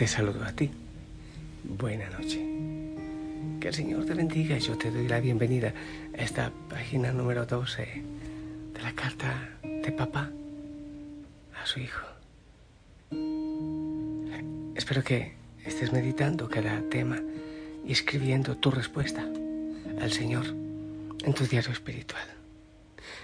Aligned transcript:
te 0.00 0.06
saludo 0.06 0.42
a 0.46 0.52
ti. 0.52 0.70
Buena 1.62 2.08
noche. 2.08 2.40
Que 3.60 3.68
el 3.68 3.74
Señor 3.74 4.06
te 4.06 4.14
bendiga 4.14 4.56
y 4.56 4.60
yo 4.60 4.78
te 4.78 4.90
doy 4.90 5.06
la 5.06 5.20
bienvenida 5.20 5.74
a 6.18 6.22
esta 6.22 6.50
página 6.70 7.12
número 7.12 7.44
12 7.44 8.02
de 8.72 8.80
la 8.80 8.94
carta 8.94 9.50
de 9.62 9.92
papá 9.92 10.30
a 11.62 11.66
su 11.66 11.80
hijo. 11.80 12.06
Espero 14.74 15.04
que 15.04 15.34
estés 15.66 15.92
meditando 15.92 16.48
cada 16.48 16.80
tema 16.88 17.20
y 17.86 17.92
escribiendo 17.92 18.56
tu 18.56 18.70
respuesta 18.70 19.28
al 20.00 20.12
Señor 20.12 20.46
en 20.46 21.34
tu 21.34 21.44
diario 21.44 21.72
espiritual. 21.72 22.26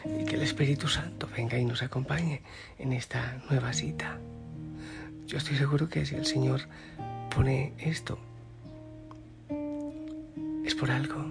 Y 0.04 0.26
que 0.26 0.34
el 0.34 0.42
Espíritu 0.42 0.88
Santo 0.88 1.26
venga 1.34 1.58
y 1.58 1.64
nos 1.64 1.82
acompañe 1.82 2.42
en 2.78 2.92
esta 2.92 3.42
nueva 3.48 3.72
cita. 3.72 4.18
Yo 5.26 5.38
estoy 5.38 5.56
seguro 5.56 5.88
que 5.88 6.06
si 6.06 6.14
el 6.14 6.24
Señor 6.24 6.60
pone 7.34 7.72
esto, 7.78 8.16
es 10.64 10.74
por 10.76 10.90
algo. 10.90 11.24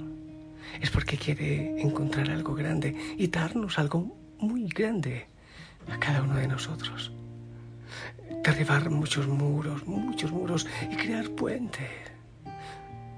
Es 0.82 0.90
porque 0.90 1.18
quiere 1.18 1.80
encontrar 1.80 2.30
algo 2.30 2.56
grande 2.56 2.94
y 3.18 3.28
darnos 3.28 3.80
algo 3.80 4.14
muy 4.38 4.68
grande 4.68 5.28
a 5.90 5.98
cada 5.98 6.24
uno 6.24 6.36
de 6.36 6.48
nosotros. 6.50 7.14
Derribar 8.44 8.90
muchos 8.90 9.28
muros, 9.28 9.88
muchos 9.88 10.30
muros 10.30 10.68
y 10.92 10.98
crear 10.98 11.30
puentes. 11.30 11.90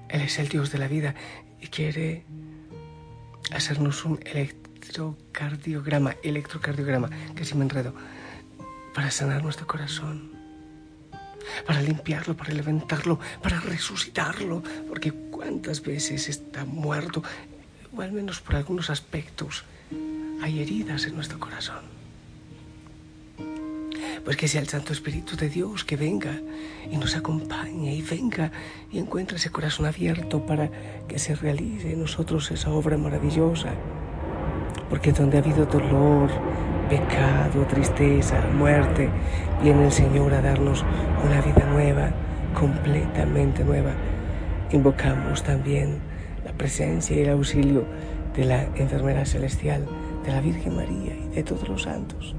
Él 0.09 0.21
es 0.21 0.37
el 0.37 0.47
Dios 0.47 0.71
de 0.71 0.77
la 0.77 0.87
vida 0.87 1.15
y 1.59 1.67
quiere 1.67 2.23
hacernos 3.51 4.05
un 4.05 4.19
electrocardiograma, 4.23 6.15
electrocardiograma, 6.21 7.09
que 7.35 7.45
si 7.45 7.55
me 7.55 7.63
enredo, 7.63 7.95
para 8.93 9.09
sanar 9.09 9.41
nuestro 9.43 9.65
corazón 9.65 10.36
para 11.65 11.81
limpiarlo, 11.81 12.35
para 12.35 12.53
levantarlo, 12.53 13.19
para 13.41 13.59
resucitarlo, 13.59 14.63
porque 14.87 15.11
cuántas 15.11 15.81
veces 15.81 16.29
está 16.29 16.65
muerto, 16.65 17.23
o 17.95 18.01
al 18.01 18.11
menos 18.11 18.41
por 18.41 18.55
algunos 18.55 18.89
aspectos, 18.89 19.63
hay 20.41 20.59
heridas 20.59 21.05
en 21.05 21.15
nuestro 21.15 21.39
corazón. 21.39 21.97
Pues 24.23 24.35
que 24.35 24.47
sea 24.47 24.59
el 24.59 24.67
Santo 24.67 24.91
Espíritu 24.91 25.37
de 25.37 25.47
Dios 25.47 25.85
que 25.85 25.95
venga 25.95 26.41
y 26.91 26.97
nos 26.97 27.15
acompañe 27.15 27.95
y 27.95 28.01
venga 28.01 28.51
y 28.91 28.99
encuentre 28.99 29.37
ese 29.37 29.51
corazón 29.51 29.85
abierto 29.85 30.45
para 30.45 30.69
que 31.07 31.17
se 31.17 31.33
realice 31.35 31.93
en 31.93 32.01
nosotros 32.01 32.51
esa 32.51 32.69
obra 32.71 32.97
maravillosa. 32.97 33.73
Porque 34.89 35.13
donde 35.13 35.37
ha 35.37 35.41
habido 35.41 35.65
dolor, 35.65 36.29
pecado, 36.87 37.65
tristeza, 37.67 38.41
muerte, 38.53 39.09
viene 39.61 39.85
el 39.85 39.91
Señor 39.91 40.33
a 40.33 40.41
darnos 40.41 40.85
una 41.25 41.41
vida 41.41 41.65
nueva, 41.71 42.11
completamente 42.53 43.63
nueva. 43.63 43.93
Invocamos 44.71 45.43
también 45.43 45.99
la 46.45 46.51
presencia 46.53 47.15
y 47.15 47.21
el 47.21 47.29
auxilio 47.29 47.85
de 48.35 48.45
la 48.45 48.63
enfermera 48.75 49.25
celestial, 49.25 49.85
de 50.25 50.31
la 50.31 50.41
Virgen 50.41 50.75
María 50.75 51.15
y 51.15 51.35
de 51.35 51.43
todos 51.43 51.67
los 51.67 51.83
santos. 51.83 52.35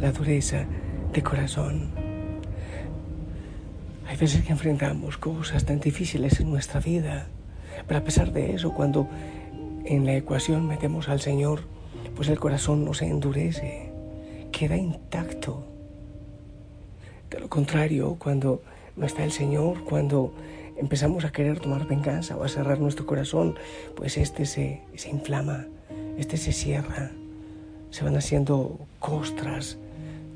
La 0.00 0.12
dureza 0.12 0.64
de 1.12 1.22
corazón. 1.22 1.90
Hay 4.08 4.16
veces 4.16 4.42
que 4.42 4.52
enfrentamos 4.52 5.16
cosas 5.16 5.64
tan 5.64 5.80
difíciles 5.80 6.40
en 6.40 6.50
nuestra 6.50 6.80
vida, 6.80 7.26
pero 7.86 8.00
a 8.00 8.04
pesar 8.04 8.32
de 8.32 8.54
eso, 8.54 8.74
cuando 8.74 9.08
en 9.84 10.06
la 10.06 10.14
ecuación 10.14 10.66
metemos 10.68 11.08
al 11.08 11.20
Señor, 11.20 11.60
pues 12.14 12.28
el 12.28 12.38
corazón 12.38 12.84
no 12.84 12.94
se 12.94 13.06
endurece, 13.06 13.90
queda 14.52 14.76
intacto. 14.76 15.64
De 17.30 17.40
lo 17.40 17.48
contrario, 17.48 18.16
cuando 18.18 18.62
no 18.96 19.06
está 19.06 19.24
el 19.24 19.32
Señor, 19.32 19.84
cuando 19.84 20.32
empezamos 20.76 21.24
a 21.24 21.32
querer 21.32 21.60
tomar 21.60 21.86
venganza 21.86 22.36
o 22.36 22.44
a 22.44 22.48
cerrar 22.48 22.78
nuestro 22.78 23.06
corazón, 23.06 23.56
pues 23.96 24.16
este 24.18 24.46
se, 24.46 24.82
se 24.94 25.10
inflama, 25.10 25.66
este 26.18 26.36
se 26.36 26.52
cierra, 26.52 27.10
se 27.90 28.04
van 28.04 28.16
haciendo 28.16 28.78
costras 28.98 29.78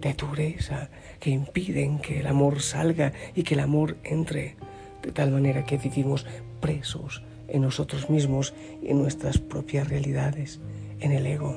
de 0.01 0.13
dureza 0.15 0.89
que 1.21 1.31
impiden 1.31 1.99
que 1.99 2.21
el 2.21 2.27
amor 2.27 2.61
salga 2.61 3.13
y 3.35 3.43
que 3.43 3.55
el 3.55 3.61
amor 3.61 3.97
entre, 4.05 4.57
de 5.03 5.13
tal 5.13 5.31
manera 5.31 5.65
que 5.65 5.79
vivimos 5.79 6.27
presos 6.61 7.23
en 7.49 7.63
nosotros 7.63 8.11
mismos 8.11 8.55
y 8.83 8.89
en 8.89 8.99
nuestras 8.99 9.39
propias 9.39 9.89
realidades, 9.89 10.61
en 11.01 11.13
el 11.13 11.27
ego. 11.27 11.57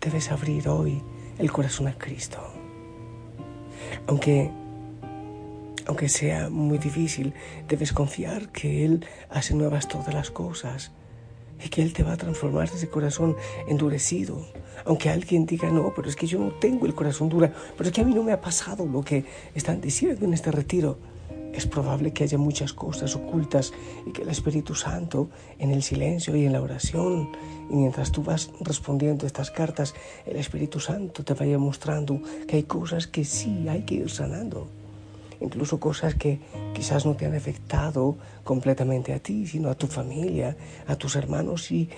Debes 0.00 0.30
abrir 0.30 0.68
hoy 0.68 1.02
el 1.38 1.50
corazón 1.50 1.88
a 1.88 1.96
Cristo. 1.96 2.38
Aunque, 4.06 4.50
aunque 5.86 6.08
sea 6.08 6.50
muy 6.50 6.78
difícil, 6.78 7.32
debes 7.68 7.92
confiar 7.92 8.50
que 8.50 8.84
Él 8.84 9.06
hace 9.30 9.54
nuevas 9.54 9.88
todas 9.88 10.12
las 10.12 10.30
cosas 10.30 10.92
y 11.64 11.68
que 11.68 11.82
Él 11.82 11.92
te 11.92 12.02
va 12.02 12.12
a 12.12 12.16
transformar 12.16 12.68
ese 12.68 12.88
corazón 12.88 13.36
endurecido. 13.66 14.46
Aunque 14.84 15.08
alguien 15.08 15.46
diga, 15.46 15.70
no, 15.70 15.92
pero 15.94 16.08
es 16.08 16.16
que 16.16 16.26
yo 16.26 16.38
no 16.38 16.52
tengo 16.52 16.84
el 16.84 16.94
corazón 16.94 17.30
duro, 17.30 17.50
pero 17.76 17.88
es 17.88 17.94
que 17.94 18.02
a 18.02 18.04
mí 18.04 18.12
no 18.12 18.22
me 18.22 18.32
ha 18.32 18.40
pasado 18.40 18.84
lo 18.84 19.02
que 19.02 19.24
están 19.54 19.80
diciendo 19.80 20.26
en 20.26 20.34
este 20.34 20.50
retiro 20.50 20.98
es 21.54 21.66
probable 21.66 22.12
que 22.12 22.24
haya 22.24 22.38
muchas 22.38 22.72
cosas 22.72 23.14
ocultas 23.14 23.72
y 24.06 24.12
que 24.12 24.22
el 24.22 24.28
Espíritu 24.28 24.74
Santo 24.74 25.30
en 25.58 25.70
el 25.70 25.82
silencio 25.82 26.34
y 26.34 26.44
en 26.46 26.52
la 26.52 26.60
oración, 26.60 27.30
y 27.70 27.76
mientras 27.76 28.10
tú 28.10 28.22
vas 28.22 28.50
respondiendo 28.60 29.26
estas 29.26 29.50
cartas, 29.50 29.94
el 30.26 30.36
Espíritu 30.36 30.80
Santo 30.80 31.24
te 31.24 31.34
vaya 31.34 31.58
mostrando 31.58 32.20
que 32.48 32.56
hay 32.56 32.62
cosas 32.64 33.06
que 33.06 33.24
sí 33.24 33.68
hay 33.68 33.82
que 33.82 33.94
ir 33.94 34.10
sanando. 34.10 34.66
Incluso 35.40 35.78
cosas 35.78 36.14
que 36.14 36.40
quizás 36.74 37.06
no 37.06 37.14
te 37.14 37.26
han 37.26 37.34
afectado 37.34 38.16
completamente 38.44 39.12
a 39.12 39.18
ti, 39.18 39.46
sino 39.46 39.68
a 39.68 39.74
tu 39.74 39.86
familia, 39.86 40.56
a 40.86 40.96
tus 40.96 41.16
hermanos 41.16 41.70
y 41.70 41.88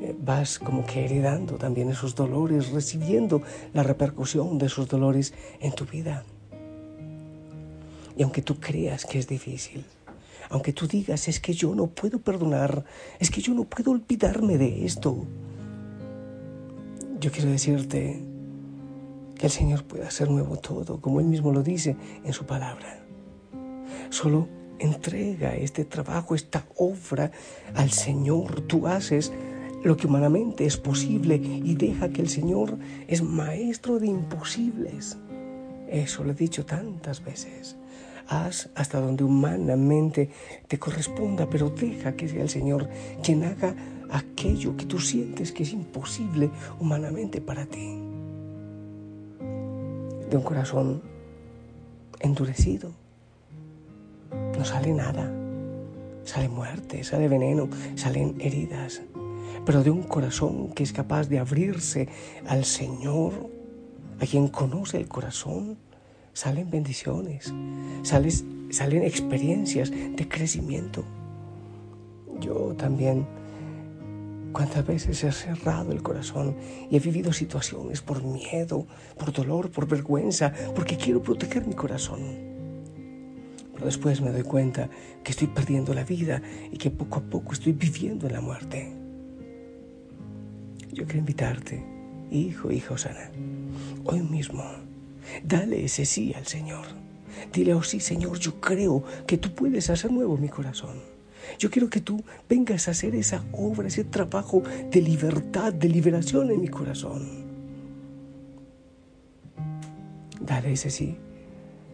eh, 0.00 0.14
vas 0.18 0.58
como 0.58 0.84
que 0.84 1.04
heredando 1.04 1.56
también 1.56 1.88
esos 1.88 2.14
dolores, 2.14 2.70
recibiendo 2.70 3.42
la 3.72 3.82
repercusión 3.82 4.58
de 4.58 4.66
esos 4.66 4.88
dolores 4.88 5.34
en 5.60 5.72
tu 5.72 5.84
vida. 5.84 6.24
Y 8.16 8.22
aunque 8.22 8.42
tú 8.42 8.58
creas 8.58 9.04
que 9.04 9.18
es 9.18 9.28
difícil, 9.28 9.84
aunque 10.48 10.72
tú 10.72 10.86
digas, 10.86 11.28
es 11.28 11.40
que 11.40 11.52
yo 11.52 11.74
no 11.74 11.88
puedo 11.88 12.18
perdonar, 12.18 12.84
es 13.18 13.30
que 13.30 13.40
yo 13.40 13.52
no 13.54 13.64
puedo 13.64 13.90
olvidarme 13.90 14.58
de 14.58 14.84
esto, 14.84 15.26
yo 17.20 17.30
quiero 17.32 17.50
decirte 17.50 18.22
que 19.36 19.46
el 19.46 19.52
Señor 19.52 19.84
puede 19.84 20.06
hacer 20.06 20.30
nuevo 20.30 20.56
todo, 20.56 21.00
como 21.00 21.20
Él 21.20 21.26
mismo 21.26 21.52
lo 21.52 21.62
dice 21.62 21.96
en 22.24 22.32
su 22.32 22.46
palabra. 22.46 23.04
Solo 24.10 24.48
entrega 24.78 25.54
este 25.54 25.84
trabajo, 25.84 26.34
esta 26.34 26.66
obra 26.76 27.30
al 27.74 27.90
Señor. 27.90 28.62
Tú 28.62 28.86
haces 28.86 29.32
lo 29.82 29.96
que 29.96 30.06
humanamente 30.06 30.66
es 30.66 30.76
posible 30.76 31.36
y 31.36 31.74
deja 31.74 32.08
que 32.10 32.22
el 32.22 32.28
Señor 32.28 32.78
es 33.08 33.22
maestro 33.22 33.98
de 33.98 34.06
imposibles. 34.06 35.18
Eso 35.88 36.24
lo 36.24 36.32
he 36.32 36.34
dicho 36.34 36.66
tantas 36.66 37.24
veces. 37.24 37.76
Haz 38.28 38.70
hasta 38.74 39.00
donde 39.00 39.24
humanamente 39.24 40.30
te 40.66 40.78
corresponda, 40.78 41.48
pero 41.48 41.70
deja 41.70 42.16
que 42.16 42.28
sea 42.28 42.42
el 42.42 42.48
Señor 42.48 42.88
quien 43.22 43.44
haga 43.44 43.74
aquello 44.10 44.76
que 44.76 44.86
tú 44.86 44.98
sientes 44.98 45.52
que 45.52 45.62
es 45.62 45.72
imposible 45.72 46.50
humanamente 46.80 47.40
para 47.40 47.66
ti. 47.66 47.98
De 50.30 50.36
un 50.36 50.42
corazón 50.42 51.02
endurecido 52.20 52.90
no 54.56 54.64
sale 54.64 54.92
nada. 54.92 55.32
Sale 56.24 56.48
muerte, 56.48 57.04
sale 57.04 57.28
veneno, 57.28 57.68
salen 57.94 58.36
heridas. 58.40 59.02
Pero 59.64 59.82
de 59.82 59.90
un 59.90 60.02
corazón 60.02 60.72
que 60.72 60.82
es 60.82 60.92
capaz 60.92 61.28
de 61.28 61.38
abrirse 61.38 62.08
al 62.48 62.64
Señor, 62.64 63.32
a 64.20 64.26
quien 64.26 64.48
conoce 64.48 64.96
el 64.96 65.08
corazón, 65.08 65.78
salen 66.36 66.68
bendiciones, 66.70 67.50
salen 68.02 69.02
experiencias 69.02 69.90
de 69.90 70.28
crecimiento. 70.28 71.02
Yo 72.40 72.74
también, 72.76 73.26
cuántas 74.52 74.86
veces 74.86 75.24
he 75.24 75.32
cerrado 75.32 75.92
el 75.92 76.02
corazón 76.02 76.54
y 76.90 76.96
he 76.96 77.00
vivido 77.00 77.32
situaciones 77.32 78.02
por 78.02 78.22
miedo, 78.22 78.86
por 79.18 79.32
dolor, 79.32 79.70
por 79.70 79.88
vergüenza, 79.88 80.52
porque 80.74 80.98
quiero 80.98 81.22
proteger 81.22 81.66
mi 81.66 81.74
corazón. 81.74 82.20
Pero 83.72 83.86
después 83.86 84.20
me 84.20 84.30
doy 84.30 84.42
cuenta 84.42 84.90
que 85.24 85.30
estoy 85.30 85.48
perdiendo 85.48 85.94
la 85.94 86.04
vida 86.04 86.42
y 86.70 86.76
que 86.76 86.90
poco 86.90 87.20
a 87.20 87.22
poco 87.22 87.54
estoy 87.54 87.72
viviendo 87.72 88.26
en 88.26 88.34
la 88.34 88.42
muerte. 88.42 88.92
Yo 90.92 91.04
quiero 91.04 91.20
invitarte, 91.20 91.82
hijo, 92.30 92.70
hija 92.70 92.98
sana, 92.98 93.30
hoy 94.04 94.20
mismo 94.20 94.62
Dale 95.44 95.84
ese 95.84 96.04
sí 96.04 96.34
al 96.34 96.46
Señor. 96.46 96.86
Dile, 97.52 97.74
oh 97.74 97.82
sí, 97.82 98.00
Señor, 98.00 98.38
yo 98.38 98.60
creo 98.60 99.04
que 99.26 99.38
tú 99.38 99.54
puedes 99.54 99.90
hacer 99.90 100.10
nuevo 100.10 100.36
mi 100.36 100.48
corazón. 100.48 101.00
Yo 101.58 101.70
quiero 101.70 101.88
que 101.88 102.00
tú 102.00 102.22
vengas 102.48 102.88
a 102.88 102.90
hacer 102.90 103.14
esa 103.14 103.44
obra, 103.52 103.88
ese 103.88 104.04
trabajo 104.04 104.62
de 104.90 105.00
libertad, 105.00 105.72
de 105.72 105.88
liberación 105.88 106.50
en 106.50 106.60
mi 106.60 106.68
corazón. 106.68 107.46
Dale 110.40 110.72
ese 110.72 110.90
sí, 110.90 111.16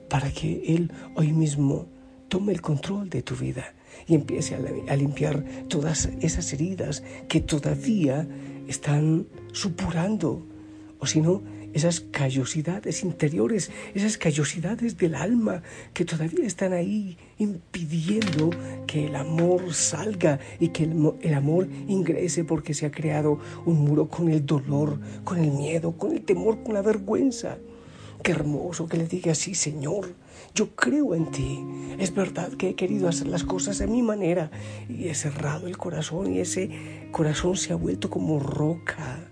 para 0.09 0.31
que 0.31 0.63
Él 0.75 0.91
hoy 1.15 1.33
mismo 1.33 1.87
tome 2.29 2.53
el 2.53 2.61
control 2.61 3.09
de 3.09 3.23
tu 3.23 3.35
vida 3.37 3.75
y 4.07 4.15
empiece 4.15 4.55
a, 4.55 4.97
limpiar 4.97 5.45
todas 5.69 6.09
esas 6.21 6.53
heridas 6.53 7.03
que 7.29 7.41
todavía 7.41 8.27
están 8.69 9.27
supurando, 9.53 10.43
o 10.99 11.07
si 11.07 11.21
no, 11.21 11.43
esas 11.73 12.01
callosidades 12.01 13.03
interiores, 13.03 13.71
esas 13.95 14.19
callosidades 14.19 14.97
del 14.97 15.15
alma 15.15 15.63
que 15.95 16.05
todavía 16.05 16.47
están 16.47 16.73
ahí 16.73 17.17
impidiendo 17.39 18.51
que 18.87 19.07
el 19.07 19.17
amor 19.17 19.73
salga 19.75 20.39
y 20.61 20.69
que 20.69 20.85
el, 20.85 21.35
amor 21.35 21.69
ingrese 21.89 22.45
porque 22.45 22.75
se 22.75 22.87
ha 22.87 22.91
creado 22.91 23.39
un 23.65 23.85
muro 23.85 24.09
con 24.09 24.29
el 24.29 24.45
dolor, 24.45 24.99
con 25.25 25.39
el 25.39 25.51
miedo, 25.51 25.97
con 25.97 26.13
el 26.13 26.23
temor, 26.23 26.63
con 26.63 26.75
la 26.75 26.83
vergüenza. 26.83 27.59
Qué 28.23 28.31
hermoso 28.33 28.87
que 28.87 28.99
le 28.99 29.09
diga 29.09 29.33
así, 29.33 29.55
Señor, 29.55 30.15
yo 30.55 30.77
creo 30.77 31.15
en 31.15 31.31
ti. 31.33 31.65
Es 31.99 32.15
verdad 32.15 32.53
que 32.53 32.69
he 32.69 32.75
querido 32.75 33.09
hacer 33.09 33.27
las 33.27 33.43
cosas 33.43 33.79
de 33.79 33.89
mi 33.89 34.03
manera 34.03 34.51
y 34.89 35.09
he 35.09 35.15
cerrado 35.15 35.67
el 35.67 35.77
corazón 35.77 36.33
y 36.33 36.39
ese 36.39 36.71
corazón 37.11 37.57
se 37.57 37.73
ha 37.73 37.77
vuelto 37.77 38.11
como 38.11 38.39
roca, 38.39 39.32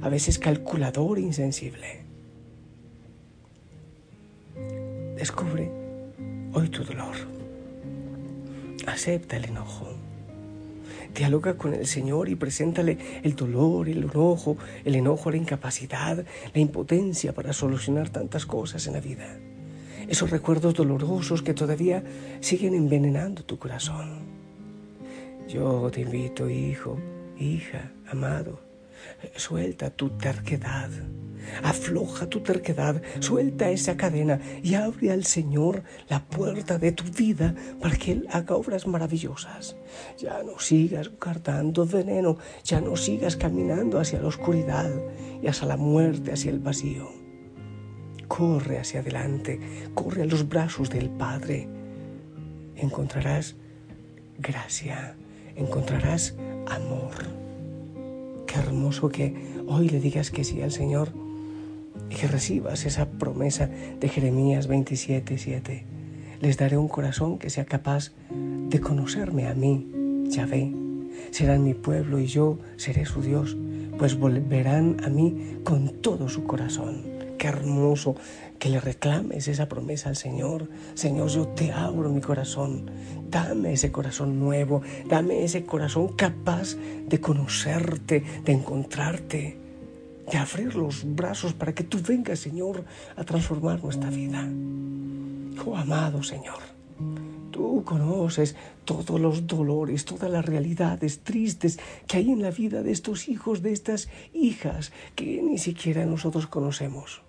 a 0.00 0.08
veces 0.08 0.38
calculador 0.38 1.18
e 1.18 1.22
insensible. 1.22 2.04
Descubre 5.16 5.70
hoy 6.52 6.68
tu 6.68 6.84
dolor. 6.84 7.16
Acepta 8.86 9.36
el 9.36 9.46
enojo 9.46 9.96
Dialoga 11.16 11.56
con 11.56 11.72
el 11.72 11.86
Señor 11.86 12.28
y 12.28 12.34
preséntale 12.34 12.98
el 13.22 13.34
dolor, 13.34 13.88
el 13.88 14.04
enojo, 14.04 14.58
el 14.84 14.96
enojo, 14.96 15.30
la 15.30 15.38
incapacidad, 15.38 16.22
la 16.52 16.60
impotencia 16.60 17.32
para 17.32 17.54
solucionar 17.54 18.10
tantas 18.10 18.44
cosas 18.44 18.86
en 18.86 18.92
la 18.92 19.00
vida. 19.00 19.38
Esos 20.08 20.30
recuerdos 20.30 20.74
dolorosos 20.74 21.40
que 21.40 21.54
todavía 21.54 22.04
siguen 22.40 22.74
envenenando 22.74 23.44
tu 23.44 23.58
corazón. 23.58 24.26
Yo 25.48 25.90
te 25.90 26.02
invito, 26.02 26.50
hijo, 26.50 26.98
hija, 27.38 27.92
amado, 28.10 28.60
suelta 29.36 29.90
tu 29.90 30.10
terquedad 30.10 30.90
Afloja 31.62 32.28
tu 32.28 32.40
terquedad, 32.40 33.00
suelta 33.20 33.70
esa 33.70 33.96
cadena 33.96 34.40
y 34.62 34.74
abre 34.74 35.10
al 35.10 35.24
Señor 35.24 35.82
la 36.08 36.24
puerta 36.24 36.78
de 36.78 36.92
tu 36.92 37.04
vida 37.04 37.54
para 37.80 37.96
que 37.96 38.12
Él 38.12 38.26
haga 38.30 38.56
obras 38.56 38.86
maravillosas. 38.86 39.76
Ya 40.18 40.42
no 40.42 40.58
sigas 40.58 41.10
guardando 41.20 41.86
veneno, 41.86 42.38
ya 42.64 42.80
no 42.80 42.96
sigas 42.96 43.36
caminando 43.36 43.98
hacia 43.98 44.20
la 44.20 44.28
oscuridad 44.28 44.90
y 45.42 45.46
hacia 45.46 45.68
la 45.68 45.76
muerte, 45.76 46.32
hacia 46.32 46.50
el 46.50 46.58
vacío. 46.58 47.10
Corre 48.28 48.78
hacia 48.78 49.00
adelante, 49.00 49.60
corre 49.94 50.22
a 50.22 50.26
los 50.26 50.48
brazos 50.48 50.90
del 50.90 51.10
Padre. 51.10 51.68
Encontrarás 52.74 53.56
gracia, 54.38 55.16
encontrarás 55.54 56.34
amor. 56.66 57.45
Hermoso 58.58 59.08
que 59.08 59.34
hoy 59.66 59.88
le 59.88 60.00
digas 60.00 60.30
que 60.30 60.44
sí 60.44 60.62
al 60.62 60.72
Señor 60.72 61.10
y 62.10 62.14
que 62.14 62.26
recibas 62.26 62.86
esa 62.86 63.06
promesa 63.10 63.68
de 64.00 64.08
Jeremías 64.08 64.66
27, 64.66 65.38
7. 65.38 65.84
Les 66.40 66.56
daré 66.56 66.76
un 66.76 66.88
corazón 66.88 67.38
que 67.38 67.50
sea 67.50 67.64
capaz 67.64 68.12
de 68.30 68.80
conocerme 68.80 69.46
a 69.46 69.54
mí, 69.54 69.86
Yahvé. 70.28 70.72
Serán 71.30 71.64
mi 71.64 71.74
pueblo 71.74 72.18
y 72.18 72.26
yo 72.26 72.58
seré 72.76 73.04
su 73.04 73.20
Dios, 73.22 73.56
pues 73.98 74.18
volverán 74.18 74.96
a 75.04 75.08
mí 75.08 75.58
con 75.64 75.88
todo 76.00 76.28
su 76.28 76.44
corazón. 76.44 77.15
Hermoso 77.46 78.16
que 78.58 78.68
le 78.68 78.80
reclames 78.80 79.48
esa 79.48 79.68
promesa 79.68 80.08
al 80.08 80.16
Señor. 80.16 80.68
Señor, 80.94 81.28
yo 81.28 81.48
te 81.48 81.72
abro 81.72 82.08
mi 82.10 82.20
corazón. 82.20 82.90
Dame 83.30 83.72
ese 83.72 83.92
corazón 83.92 84.40
nuevo. 84.40 84.82
Dame 85.08 85.44
ese 85.44 85.64
corazón 85.64 86.08
capaz 86.08 86.76
de 86.76 87.20
conocerte, 87.20 88.24
de 88.44 88.52
encontrarte 88.52 89.66
de 90.30 90.38
abrir 90.38 90.74
los 90.74 91.04
brazos 91.14 91.52
para 91.52 91.74
que 91.74 91.84
tú 91.84 91.98
vengas, 92.06 92.40
Señor, 92.40 92.84
a 93.16 93.24
transformar 93.24 93.82
nuestra 93.82 94.10
vida. 94.10 94.48
Oh 95.64 95.76
amado 95.76 96.22
Señor, 96.22 96.58
tú 97.50 97.82
conoces 97.84 98.56
todos 98.84 99.20
los 99.20 99.46
dolores, 99.46 100.04
todas 100.04 100.30
las 100.30 100.44
realidades 100.44 101.20
tristes 101.20 101.78
que 102.06 102.18
hay 102.18 102.30
en 102.30 102.42
la 102.42 102.50
vida 102.50 102.82
de 102.82 102.92
estos 102.92 103.28
hijos, 103.28 103.62
de 103.62 103.72
estas 103.72 104.08
hijas 104.34 104.92
que 105.14 105.42
ni 105.42 105.58
siquiera 105.58 106.04
nosotros 106.06 106.46
conocemos. 106.46 107.22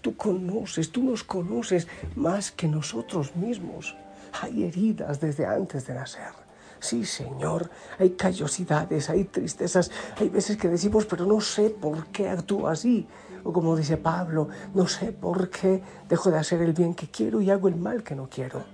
Tú 0.00 0.16
conoces, 0.16 0.90
tú 0.90 1.02
nos 1.02 1.24
conoces 1.24 1.86
más 2.16 2.50
que 2.50 2.68
nosotros 2.68 3.36
mismos. 3.36 3.96
Hay 4.40 4.64
heridas 4.64 5.20
desde 5.20 5.46
antes 5.46 5.86
de 5.86 5.94
nacer. 5.94 6.32
Sí, 6.78 7.04
Señor, 7.04 7.70
hay 7.98 8.10
callosidades, 8.10 9.10
hay 9.10 9.24
tristezas, 9.24 9.90
hay 10.16 10.30
veces 10.30 10.56
que 10.56 10.68
decimos, 10.68 11.04
pero 11.04 11.26
no 11.26 11.40
sé 11.40 11.68
por 11.68 12.06
qué 12.06 12.30
actúo 12.30 12.68
así. 12.68 13.06
O 13.44 13.52
como 13.52 13.76
dice 13.76 13.98
Pablo, 13.98 14.48
no 14.74 14.86
sé 14.86 15.12
por 15.12 15.50
qué 15.50 15.82
dejo 16.08 16.30
de 16.30 16.38
hacer 16.38 16.62
el 16.62 16.72
bien 16.72 16.94
que 16.94 17.10
quiero 17.10 17.40
y 17.40 17.50
hago 17.50 17.68
el 17.68 17.76
mal 17.76 18.02
que 18.02 18.14
no 18.14 18.28
quiero. 18.30 18.64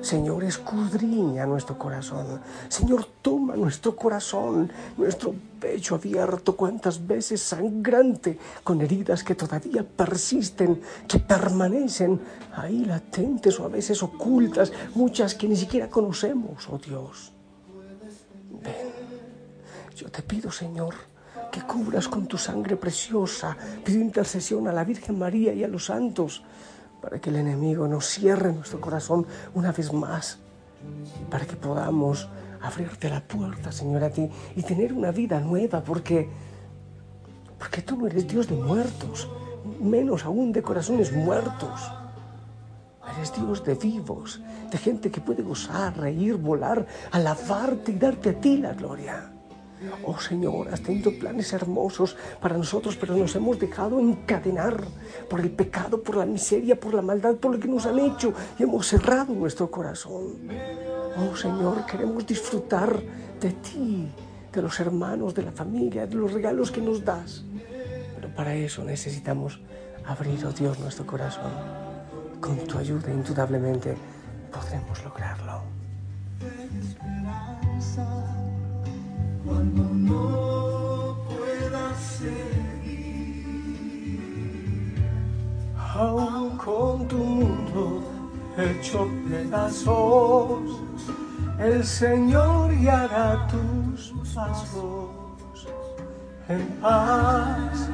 Señor, 0.00 0.44
escudriña 0.44 1.44
nuestro 1.46 1.76
corazón. 1.76 2.40
Señor, 2.68 3.06
toma 3.20 3.56
nuestro 3.56 3.96
corazón, 3.96 4.70
nuestro 4.96 5.34
pecho 5.60 5.96
abierto, 5.96 6.56
cuantas 6.56 7.04
veces 7.04 7.42
sangrante, 7.42 8.38
con 8.62 8.80
heridas 8.80 9.24
que 9.24 9.34
todavía 9.34 9.84
persisten, 9.84 10.80
que 11.06 11.18
permanecen 11.18 12.20
ahí 12.54 12.84
latentes 12.84 13.58
o 13.58 13.64
a 13.64 13.68
veces 13.68 14.02
ocultas, 14.02 14.72
muchas 14.94 15.34
que 15.34 15.48
ni 15.48 15.56
siquiera 15.56 15.88
conocemos, 15.88 16.68
oh 16.68 16.78
Dios. 16.78 17.32
Yo 19.96 20.08
te 20.10 20.22
pido, 20.22 20.52
Señor, 20.52 20.94
que 21.50 21.62
cubras 21.62 22.06
con 22.06 22.26
tu 22.26 22.38
sangre 22.38 22.76
preciosa. 22.76 23.56
Pido 23.84 24.00
intercesión 24.00 24.68
a 24.68 24.72
la 24.72 24.84
Virgen 24.84 25.18
María 25.18 25.52
y 25.52 25.64
a 25.64 25.68
los 25.68 25.86
santos 25.86 26.42
para 27.08 27.22
que 27.22 27.30
el 27.30 27.36
enemigo 27.36 27.88
no 27.88 28.02
cierre 28.02 28.52
nuestro 28.52 28.82
corazón 28.82 29.26
una 29.54 29.72
vez 29.72 29.94
más, 29.94 30.36
para 31.30 31.46
que 31.46 31.56
podamos 31.56 32.28
abrirte 32.60 33.08
la 33.08 33.22
puerta, 33.22 33.72
Señor, 33.72 34.04
a 34.04 34.10
ti 34.10 34.28
y 34.54 34.62
tener 34.62 34.92
una 34.92 35.10
vida 35.10 35.40
nueva, 35.40 35.80
porque, 35.80 36.28
porque 37.58 37.80
tú 37.80 37.96
no 37.96 38.08
eres 38.08 38.28
Dios 38.28 38.46
de 38.46 38.56
muertos, 38.56 39.26
menos 39.80 40.26
aún 40.26 40.52
de 40.52 40.60
corazones 40.60 41.10
muertos. 41.10 41.90
Eres 43.16 43.32
Dios 43.32 43.64
de 43.64 43.74
vivos, 43.74 44.42
de 44.70 44.76
gente 44.76 45.10
que 45.10 45.22
puede 45.22 45.42
gozar, 45.42 45.96
reír, 45.96 46.36
volar, 46.36 46.86
alabarte 47.10 47.92
y 47.92 47.98
darte 47.98 48.30
a 48.30 48.34
ti 48.38 48.58
la 48.58 48.74
gloria. 48.74 49.32
Oh 50.04 50.18
Señor, 50.18 50.68
has 50.68 50.80
tenido 50.80 51.12
planes 51.18 51.52
hermosos 51.52 52.16
para 52.40 52.56
nosotros, 52.56 52.96
pero 52.96 53.16
nos 53.16 53.34
hemos 53.36 53.58
dejado 53.58 54.00
encadenar 54.00 54.82
por 55.28 55.40
el 55.40 55.50
pecado, 55.50 56.02
por 56.02 56.16
la 56.16 56.26
miseria, 56.26 56.78
por 56.78 56.94
la 56.94 57.02
maldad, 57.02 57.36
por 57.36 57.52
lo 57.52 57.60
que 57.60 57.68
nos 57.68 57.86
han 57.86 57.98
hecho 57.98 58.32
y 58.58 58.64
hemos 58.64 58.86
cerrado 58.86 59.32
nuestro 59.34 59.70
corazón. 59.70 60.36
Oh 61.16 61.36
Señor, 61.36 61.86
queremos 61.86 62.26
disfrutar 62.26 63.00
de 63.40 63.50
ti, 63.52 64.08
de 64.52 64.62
los 64.62 64.78
hermanos, 64.80 65.34
de 65.34 65.42
la 65.42 65.52
familia, 65.52 66.06
de 66.06 66.14
los 66.14 66.32
regalos 66.32 66.70
que 66.70 66.80
nos 66.80 67.04
das. 67.04 67.44
Pero 68.14 68.34
para 68.34 68.54
eso 68.54 68.82
necesitamos 68.84 69.60
abrir, 70.04 70.44
oh 70.44 70.52
Dios, 70.52 70.78
nuestro 70.78 71.06
corazón. 71.06 71.52
Con 72.40 72.56
tu 72.66 72.78
ayuda, 72.78 73.10
indudablemente, 73.12 73.96
podremos 74.52 75.04
lograrlo 75.04 75.62
cuando 79.48 79.82
no 79.82 81.16
pueda 81.26 81.94
seguir. 81.96 82.58
Aún 85.76 86.56
con 86.56 87.08
tu 87.08 87.16
mundo 87.16 88.02
hecho 88.56 89.08
pedazos, 89.28 90.80
el 91.58 91.84
Señor 91.84 92.76
guiará 92.76 93.48
tus 93.48 94.12
pasos 94.34 95.66
en 96.48 96.66
paz 96.80 97.88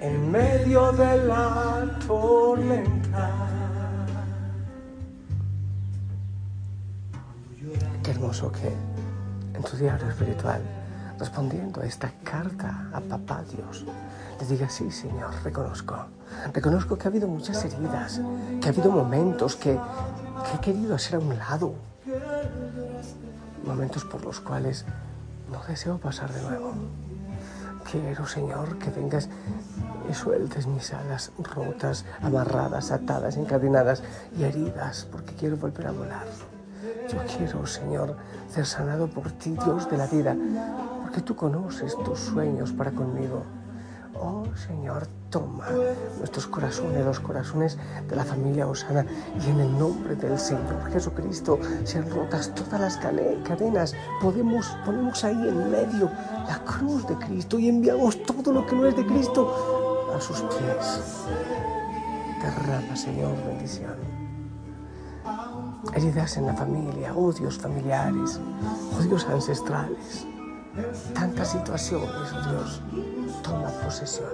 en 0.00 0.30
medio 0.30 0.92
de 0.92 1.24
la 1.26 1.98
tormenta. 2.06 3.30
Qué 8.02 8.10
hermoso 8.10 8.52
que 8.52 8.70
en 9.54 9.62
tu 9.62 9.76
diario 9.76 10.08
espiritual, 10.08 10.60
respondiendo 11.18 11.80
a 11.80 11.86
esta 11.86 12.10
carta 12.22 12.88
a 12.92 13.00
papá 13.00 13.42
Dios, 13.42 13.84
le 14.40 14.46
diga, 14.46 14.68
sí, 14.68 14.90
Señor, 14.90 15.30
reconozco. 15.42 15.94
Reconozco 16.52 16.98
que 16.98 17.06
ha 17.06 17.10
habido 17.10 17.28
muchas 17.28 17.64
heridas, 17.64 18.20
que 18.60 18.66
ha 18.66 18.70
habido 18.72 18.90
momentos 18.90 19.56
que, 19.56 19.72
que 19.72 20.56
he 20.56 20.60
querido 20.60 20.94
hacer 20.94 21.16
a 21.16 21.18
un 21.20 21.38
lado. 21.38 21.74
Momentos 23.64 24.04
por 24.04 24.24
los 24.24 24.40
cuales 24.40 24.84
no 25.50 25.62
deseo 25.68 25.98
pasar 25.98 26.32
de 26.32 26.42
nuevo. 26.42 26.74
Quiero, 27.90 28.26
Señor, 28.26 28.78
que 28.78 28.90
vengas 28.90 29.28
y 30.10 30.14
sueltes 30.14 30.66
mis 30.66 30.92
alas 30.92 31.30
rotas, 31.38 32.04
amarradas, 32.22 32.90
atadas, 32.90 33.36
encadenadas 33.36 34.02
y 34.36 34.44
heridas, 34.44 35.06
porque 35.10 35.34
quiero 35.34 35.56
volver 35.56 35.86
a 35.86 35.92
volar. 35.92 36.53
Yo 37.08 37.18
quiero, 37.36 37.66
Señor, 37.66 38.16
ser 38.48 38.64
sanado 38.64 39.08
por 39.08 39.30
ti, 39.32 39.50
Dios 39.50 39.90
de 39.90 39.98
la 39.98 40.06
vida, 40.06 40.36
porque 41.02 41.20
tú 41.20 41.36
conoces 41.36 41.94
tus 42.04 42.18
sueños 42.18 42.72
para 42.72 42.92
conmigo. 42.92 43.42
Oh 44.14 44.44
Señor, 44.54 45.06
toma 45.28 45.66
nuestros 46.18 46.46
corazones, 46.46 47.04
los 47.04 47.20
corazones 47.20 47.76
de 48.08 48.16
la 48.16 48.24
familia 48.24 48.66
Osana, 48.66 49.04
y 49.44 49.50
en 49.50 49.60
el 49.60 49.78
nombre 49.78 50.14
del 50.16 50.38
Señor 50.38 50.90
Jesucristo 50.92 51.58
sean 51.84 52.08
rotas 52.10 52.54
todas 52.54 52.80
las 52.80 52.96
cadenas. 52.96 53.94
Podemos, 54.22 54.66
ponemos 54.86 55.24
ahí 55.24 55.48
en 55.48 55.70
medio 55.70 56.10
la 56.48 56.58
cruz 56.64 57.06
de 57.06 57.16
Cristo 57.16 57.58
y 57.58 57.68
enviamos 57.68 58.22
todo 58.22 58.52
lo 58.52 58.64
que 58.66 58.76
no 58.76 58.86
es 58.86 58.96
de 58.96 59.04
Cristo 59.04 60.12
a 60.16 60.20
sus 60.20 60.40
pies. 60.42 61.26
Derrama, 62.40 62.96
Señor, 62.96 63.36
bendición. 63.44 64.23
Heridas 65.92 66.36
en 66.36 66.46
la 66.46 66.54
familia, 66.54 67.14
odios 67.14 67.58
familiares, 67.58 68.40
odios 68.98 69.24
ancestrales 69.26 70.26
tantas 71.14 71.52
situaciones, 71.52 72.10
oh 72.10 72.50
Dios, 72.50 72.82
toma 73.42 73.68
posesión, 73.84 74.30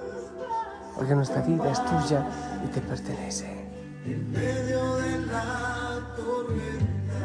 porque 0.96 1.14
nuestra 1.14 1.42
vida 1.42 1.70
es 1.70 1.84
tuya 1.84 2.26
y 2.64 2.68
te 2.68 2.80
pertenece. 2.80 3.68
En 4.06 4.32
medio 4.32 4.96
de 4.96 5.18
la 5.26 6.00
tormenta, 6.16 7.20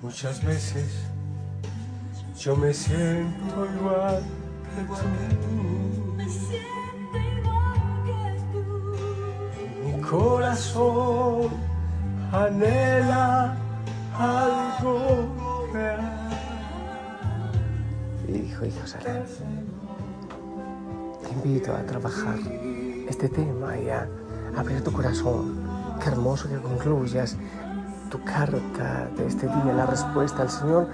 muchas 0.00 0.42
veces 0.44 0.88
yo 2.38 2.56
me 2.56 2.72
siento 2.72 3.66
igual 3.76 4.22
que 4.74 5.34
tú. 5.36 6.71
Corazón 10.52 11.50
anhela 12.30 13.56
algo 14.18 15.26
real. 15.72 16.00
Hijo, 18.28 18.66
hijo 18.66 18.86
Sara, 18.86 19.24
te 21.22 21.32
invito 21.32 21.72
a 21.72 21.82
trabajar 21.86 22.36
este 23.08 23.30
tema 23.30 23.78
y 23.78 23.88
a 23.88 24.06
abrir 24.54 24.84
tu 24.84 24.92
corazón. 24.92 25.56
Qué 26.02 26.10
hermoso 26.10 26.50
que 26.50 26.56
concluyas 26.56 27.36
tu 28.10 28.22
carta 28.22 29.08
de 29.16 29.26
este 29.26 29.46
día, 29.46 29.72
la 29.74 29.86
respuesta 29.86 30.42
al 30.42 30.50
Señor, 30.50 30.88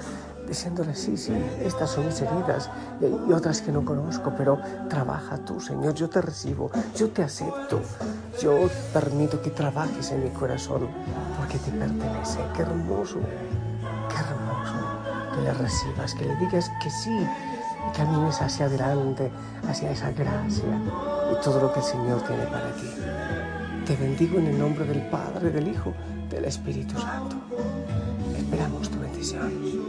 diciéndole, 0.49 0.95
sí, 0.95 1.17
sí, 1.17 1.33
estas 1.62 1.90
son 1.90 2.07
mis 2.07 2.21
heridas 2.23 2.71
y 3.00 3.33
otras 3.33 3.61
que 3.61 3.71
no 3.71 3.85
conozco, 3.85 4.33
pero 4.37 4.59
trabaja 4.88 5.37
tú, 5.38 5.61
Señor, 5.61 5.95
yo 5.95 6.09
te 6.09 6.23
recibo, 6.23 6.71
yo 6.97 7.11
te 7.11 7.23
acepto, 7.23 7.81
yo 8.40 8.69
permito 8.93 9.40
que 9.43 9.50
trabajes 9.50 10.11
en 10.11 10.25
mi 10.25 10.31
corazón 10.31 10.88
porque 11.37 11.59
te 11.59 11.71
pertenece. 11.71 12.38
Qué 12.55 12.62
hermoso, 12.62 13.19
qué 14.09 14.17
hermoso 14.17 15.35
que 15.35 15.43
le 15.43 15.52
recibas, 15.52 16.14
que 16.14 16.25
le 16.25 16.37
digas 16.37 16.71
que 16.83 16.90
sí 16.90 17.11
y 17.11 17.97
camines 17.97 18.40
hacia 18.40 18.67
adelante, 18.67 19.31
hacia 19.69 19.90
esa 19.90 20.11
gracia 20.12 20.64
y 21.31 21.45
todo 21.45 21.61
lo 21.61 21.73
que 21.73 21.81
el 21.81 21.85
Señor 21.85 22.23
tiene 22.23 22.45
para 22.45 22.73
ti. 22.73 22.88
Te 23.87 23.97
bendigo 23.97 24.38
en 24.38 24.47
el 24.47 24.59
nombre 24.59 24.85
del 24.87 25.02
Padre, 25.09 25.50
del 25.50 25.69
Hijo, 25.69 25.93
del 26.31 26.47
Espíritu 26.47 26.99
Santo. 26.99 27.37
Esperamos 28.37 28.88
tu 28.88 28.99
bendición. 28.99 29.88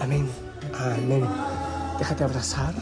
Amén, 0.00 0.28
amén. 0.74 1.24
Déjate 1.98 2.24
abrazar 2.24 2.74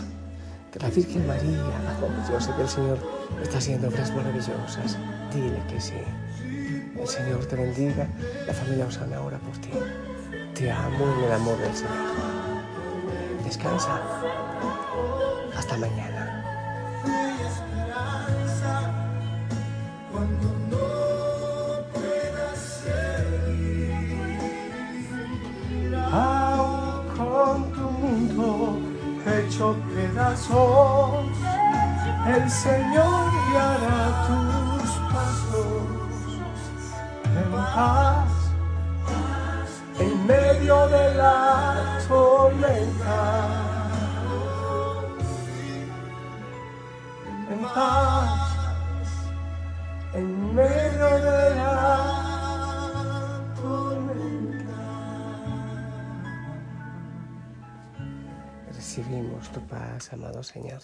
de 0.72 0.80
la 0.80 0.90
Virgen 0.90 1.26
María. 1.26 1.62
Oh, 2.02 2.32
yo 2.32 2.40
sé 2.40 2.52
que 2.54 2.62
el 2.62 2.68
Señor 2.68 2.98
está 3.42 3.58
haciendo 3.58 3.88
obras 3.88 4.14
maravillosas. 4.14 4.98
Dile 5.32 5.62
que 5.68 5.80
sí. 5.80 5.94
El 6.98 7.08
Señor 7.08 7.46
te 7.46 7.56
bendiga. 7.56 8.08
La 8.46 8.52
familia 8.52 8.86
Osana 8.86 9.16
ahora 9.16 9.38
por 9.38 9.56
ti. 9.58 9.70
Te 10.54 10.70
amo 10.70 11.04
en 11.18 11.24
el 11.24 11.32
amor 11.32 11.58
del 11.58 11.74
Señor. 11.74 11.92
Descansa. 13.44 14.00
Hasta 15.56 15.76
mañana. 15.78 16.42
Pedazos, 29.70 31.26
el 32.26 32.50
Señor 32.50 33.30
guiará 33.48 34.26
tus 34.26 34.90
pasos. 35.12 35.86
En 37.40 37.50
paz, 37.52 38.32
en 39.98 40.26
medio 40.26 40.88
de 40.88 41.14
la 41.14 41.98
tormenta. 42.08 43.20
En 47.50 47.60
paz, 47.74 48.11
recibimos 58.94 59.50
tu 59.50 59.60
paz, 59.68 60.12
amado 60.12 60.42
Señor, 60.42 60.82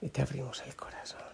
y 0.00 0.08
te 0.08 0.20
abrimos 0.20 0.64
el 0.66 0.74
corazón. 0.74 1.31